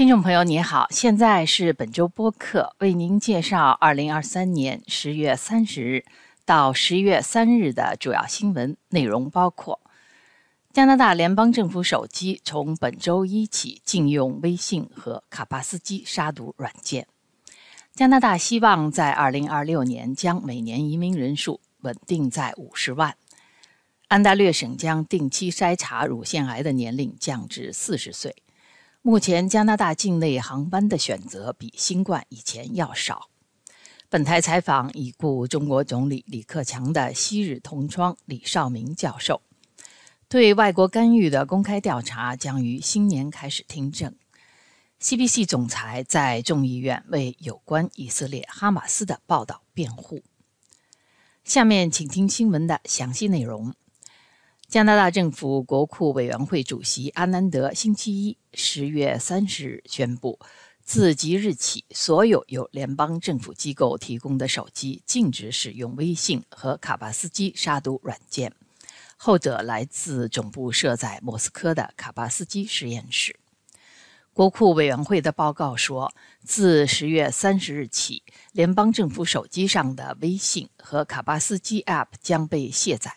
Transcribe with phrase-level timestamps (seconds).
[0.00, 6.06] 听众朋友，你好，现在是本周播客，为您介绍二零二三年十月三十日
[6.46, 9.78] 到十一月三日的主要新闻内容，包括：
[10.72, 17.04] 加拿大联邦政府手机从本周一起禁用微信和卡巴斯基杀毒软件；
[17.92, 23.12] 加拿大希望在二零二六年将每年移民人数稳定在五十万；
[24.08, 28.34] 安大略省将定期筛查乳腺癌的年龄降至四十岁。
[29.02, 33.30] 目前，加拿大境内航班的选择比新冠以前要少。
[34.10, 39.40] 本台采访已故中国总理李克强的昔日同窗李少明教授。
[40.28, 44.14] 对外国干预的公开调查将于新年开始听证。
[45.00, 50.22] CBC 总裁在众议院为有关以色列哈马斯的报道辩护。
[51.42, 53.74] 下面请听新闻的详细内容。
[54.70, 60.38] 加拿大政府国库委员会主席阿南德星期一（十月三十日）宣布，
[60.84, 68.52] 自即日起，所有由联邦政府机构提供的手机禁止使用微信和卡巴斯基杀毒软件，
[69.16, 73.34] 后者来自总部设在莫斯科的卡巴斯基实验室。
[74.32, 83.16] 国库委员会的报告说，自十月三十日起，联邦政府手机上的微信和卡巴斯基 App 将被卸载。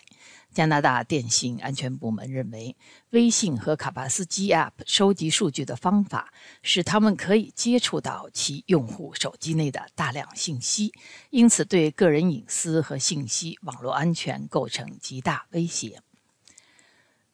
[0.54, 2.76] 加拿大电信安全部门认为，
[3.10, 10.94] 微信和卡巴斯基 App 收集数据的方法使他们可以接触到其用户手机内的大量信息，
[11.32, 16.02] 因此对个人隐私和信息网络安全构成极大威胁。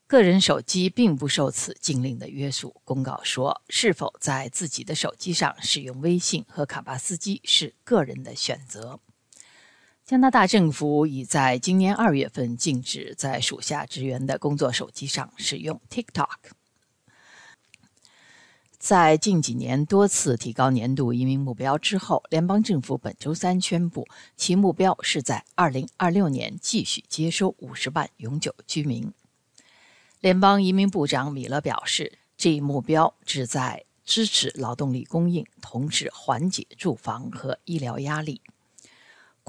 [0.07, 2.81] 个人手机并不受此禁令的约束。
[2.83, 8.99] 公告说，是否在自己的手机上使用微信和卡巴斯基是个人的选择。
[10.09, 16.49] 加拿大政府已在今年二月份禁止在属下职员的工作手机上使用 TikTok。
[18.79, 29.13] 在近几年多次提高年度移民目标之后，联邦政府本周三宣布，其目标是在2026年继续接收50万永久居民。
[30.21, 38.41] 联邦移民部长米勒表示，这一目标旨在支持劳动力供应，同时缓解住房和医疗压力。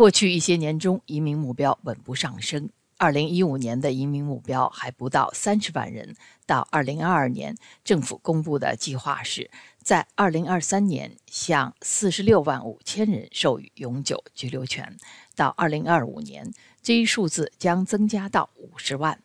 [0.01, 2.71] 过去一些年中，移民目标稳步上升。
[2.97, 6.17] 二零一五年的移民目标还不到三十万人，
[6.47, 9.51] 到二零二二年，政府公布的计划是
[9.83, 14.97] 在二零二三年向四十六万五千人授予永久居留权，
[15.37, 16.51] 到二零二五年，
[16.81, 19.21] 这一数字将增加到五十万。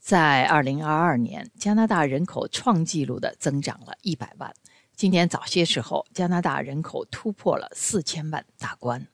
[0.00, 4.52] 在二零二二年，加拿大人口创纪录的增长了一百万。
[4.96, 9.06] 今年早些时候，加拿大人口突破了四千万大关。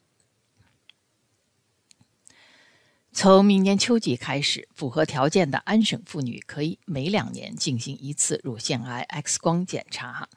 [3.19, 10.28] 从明年秋季开始，符合条件的安省妇女可以每两年进行一次乳腺癌 X 光检查。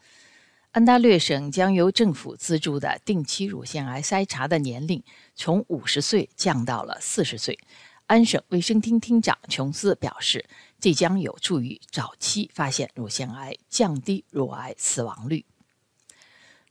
[0.72, 5.04] 安大略省将由政府资助的定期乳腺癌筛查的年龄
[5.36, 7.60] 从五十岁降到了四十岁。
[8.08, 10.46] 安省卫生厅厅长琼斯表示，
[10.80, 15.44] 这将有助于早期发现乳腺癌，降低乳癌死亡率。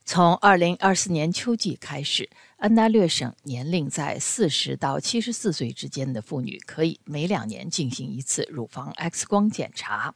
[0.07, 10.13] 从二零二四年秋季开始，安大略省年龄在四十到七十四岁之间的妇女可以每两年进行一次乳房 X 光检查；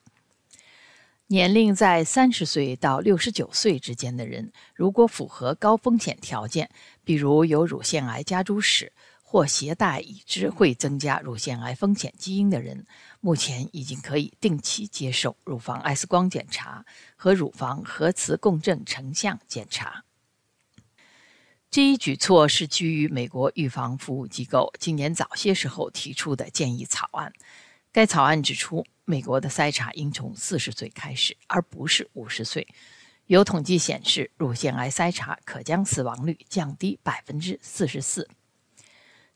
[1.29, 6.69] 年龄在三十岁到六十九岁之间的人，如果符合高风险条件，
[7.05, 8.93] 比如有乳腺癌家族史。
[9.25, 12.85] 或携带已知会增加乳腺癌风险基因的人，
[13.21, 16.85] 目前已经可以定期接受乳房 X 光检查
[17.17, 20.05] 和乳房核磁共振成像检查。
[21.73, 27.33] 这一举措是基于美国预防服务机构今年早些时候提出的建议草案。
[27.91, 32.69] 该草案指出，美国的筛查应从四十岁开始，而不是五十岁。
[33.25, 38.29] 有统计显示，乳腺癌筛查可将死亡率降低百分之四十四。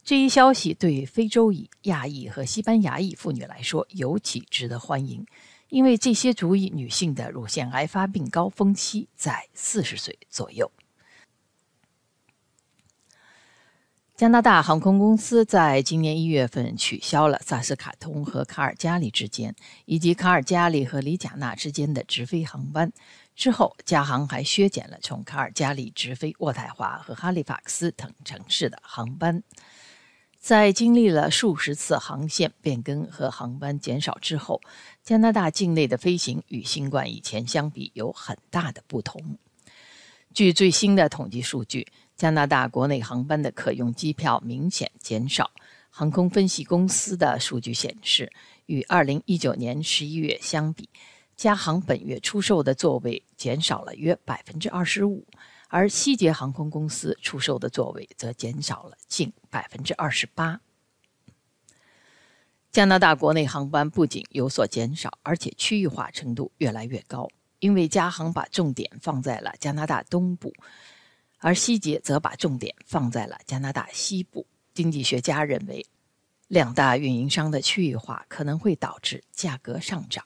[0.05, 5.25] 这一消息对非洲裔、亚裔和西班牙裔妇女来说尤其值得欢迎，
[5.71, 10.71] 因为这些族裔女性的乳腺癌发病高峰期在四十岁左右。
[14.17, 19.55] 加拿大航空公司在今年一月份取消了萨斯卡通和卡尔加里之间，
[19.85, 22.91] 以及卡尔加里和里贾纳之间的直飞航班。
[23.35, 29.43] 之后，加航还削减了从卡尔加里直飞渥太华和哈利法克斯等城市的航班。
[30.41, 34.63] 在经历了数十次航线变更和航班减少之后，
[35.05, 39.37] 加拿大境内的飞行与新冠以前相比有很大的不同。
[40.33, 41.87] 据最新的统计数据，
[42.17, 45.51] 加拿大国内航班的可用机票明显减少。
[45.91, 48.33] 航空分析公司的数据显示，
[48.67, 50.89] 与2019年11月相比，
[51.37, 55.27] 加航本月出售的座位减少了约百分之二十五，
[55.69, 60.61] 而西捷航空公司出售的座位则减少了近百分之二十八。
[62.71, 67.29] 加拿大国内航班不仅有所减少，而且区域化程度越来越高。
[67.59, 70.53] 因为加航把重点放在了加拿大东部，
[71.39, 74.47] 而希捷则把重点放在了加拿大西部。
[74.75, 75.87] 经济学家认为，
[76.49, 80.25] 两大运营商的区域化可能会导致价格上涨。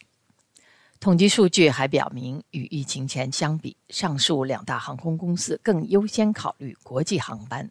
[0.99, 7.71] 统计数据还表明，与疫情前相比，上述两大航空公司更优先考虑国际航班。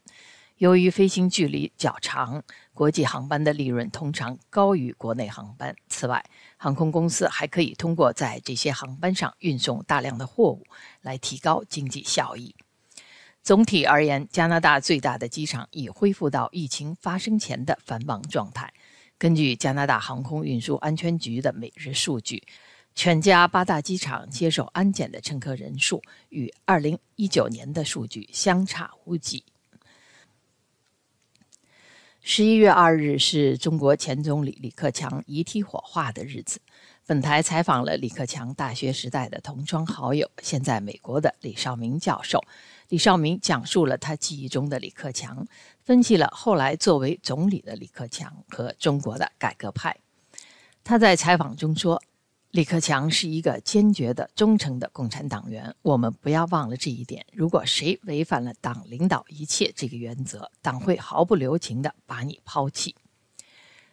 [0.57, 2.43] 由于飞行距离较长，
[2.73, 5.75] 国际航班的利润通常高于国内航班。
[5.87, 6.25] 此外，
[6.57, 10.65] 航空公司还可以通过在这些航班上运送大量的货物
[11.01, 12.55] 来提高经济效益。
[13.49, 18.71] 总体而言，加拿大最大的机场已恢复到疫情发生前的繁忙状态。
[19.17, 22.43] 根据加拿大航空运输安全局的每日数据，
[22.93, 25.99] 全加八大机场接受安检的乘客人数
[26.29, 29.43] 与2019年的数据相差无几。
[32.21, 36.61] 十一月二日是中国前总理李克强遗体火化的日子。
[37.07, 42.43] 本台采访了李克强大学时代的同窗好友，现在美国的李少明教授。
[42.89, 45.47] 李少明讲述了他记忆中的李克强，
[45.83, 49.95] 分析了后来作为总理的李克强和中国的改革派。
[50.83, 52.01] 他在采访中说。
[52.51, 55.75] 李克强是一个坚决的、忠诚的共产党员。
[55.83, 57.23] 我们不要忘了这一点。
[57.31, 62.95] 如果谁违反了“党领导一切”这个原则，党会毫不留情地把你抛弃。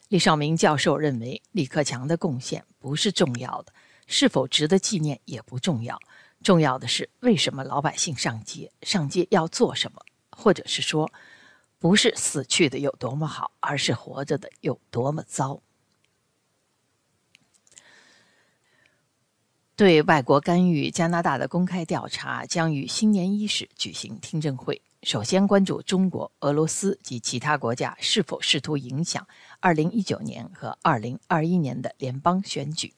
[0.08, 3.74] 李少明教授认为，李克强的贡献不是重要的，
[4.06, 6.00] 是否值得纪念也不重要。
[6.46, 8.70] 重要的是，为什么老百姓上街？
[8.82, 10.00] 上街要做什么？
[10.30, 11.10] 或者是说，
[11.80, 15.60] 不是死去的有多么好，而是活着的有多么糟。
[19.74, 24.80] 对外国干预加拿大的公开调查将于新年伊始举行听证会。
[25.02, 29.26] 首先关注中国、俄罗斯及其他国家是否试图影响
[29.62, 32.94] 2019年和2021年的联邦选举。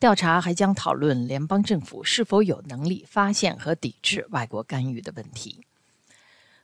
[0.00, 5.66] 调查还将讨论联邦政府是否有能力发现和抵制外国干预的问题。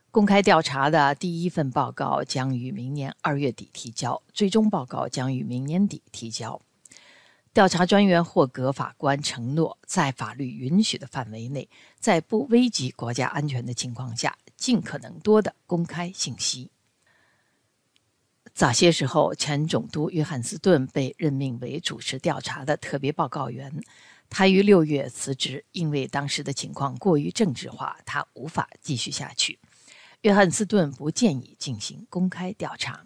[0.09, 6.59] 公开调查的第一份报告将于明年二月底提交，最终报告将于明年底提交。
[7.53, 11.69] 调查专员霍格法官承诺，在法律允许的范围内，
[11.99, 16.71] 在不危及国家安全的情况下，尽可能多的公开信息。
[18.57, 23.71] 早些时候，前总督约翰斯顿被任命为主持调查的特别报告员，
[24.31, 29.59] 他于六月辞职，因为当时的情况过于政治化，他无法继续下去。
[30.21, 33.05] 约翰斯顿不建议进行公开调查。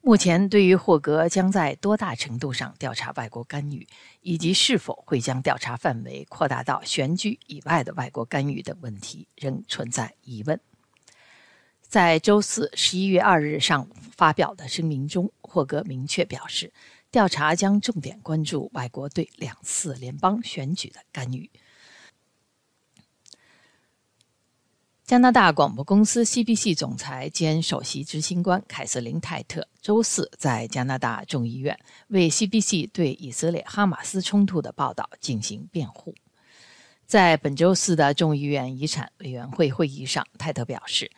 [0.00, 3.86] 目前，对于霍格将在多大程度上调查外国干预，
[4.22, 10.58] 以及是否会将调查范围扩大到选举以外的外国干预等问题，仍存在疑问。
[11.96, 16.70] 在周四十一月二日上午发表的声明中，霍格明确表示，
[17.10, 21.50] 调查将重点关注外国对两次联邦选举的干预。
[25.06, 36.14] 加拿大广播公司 CBC 总裁兼首席执行官凯瑟琳·泰特周四在加拿大众议院为 CBC 对以色列哈马斯冲突的报道进行辩护。
[37.06, 41.10] 在本周四的众议院遗产委员会会议上，泰特表示，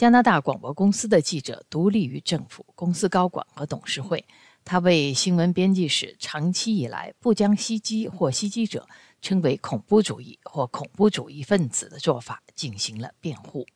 [0.00, 4.24] 加拿大广播公司的记者独立于政府、公司高管和董事会。
[4.64, 8.88] 他为新闻编辑室长期以来不将袭击或袭击者。
[9.20, 13.66] 称为恐怖主义或恐怖主义分子的做法进行了辩护。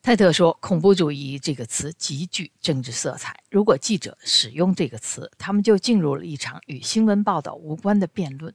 [0.00, 3.42] 泰特说：“恐怖主义这个词极具政治色彩。
[3.50, 8.54] 如果记者使用这个词，他们就进入了一场与新闻报道无关的辩论。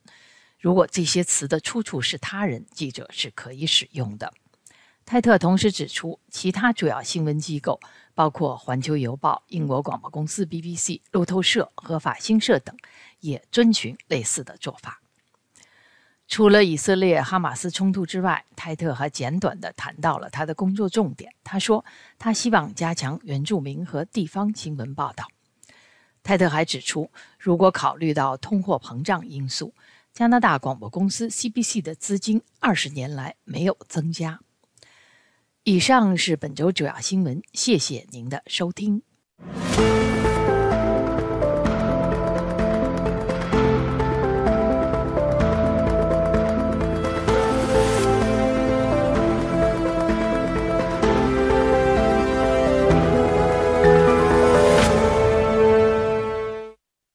[0.58, 4.34] 如果这些词的出处是他人，记者是可以使用的。”
[5.06, 7.80] 泰特同时指出，其他主要新闻机构，
[8.16, 12.76] 包括《环球邮报》、英国广播公司 BBC、路透社和法新社等，
[13.20, 15.00] 也遵循类似的做法。
[16.28, 21.32] 除了以色列哈马斯冲突之外，泰特还简短地谈到了他的工作重点。
[21.44, 21.86] 他说，
[22.18, 25.28] 他希望加强原住民和地方新闻报道。
[26.24, 29.76] 泰特还指出，如果考虑到通货膨胀因素，
[30.12, 34.40] 加拿大广播公司 CBC 的资金二十年来没有增加。
[35.68, 39.02] 以上是本周主要新闻，谢谢您的收听。